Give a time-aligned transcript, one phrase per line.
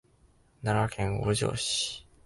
[0.63, 2.07] 奈良県五條市